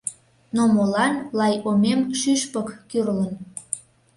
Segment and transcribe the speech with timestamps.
[0.55, 3.33] Но молан лай омем шӱшпык кӱрлын?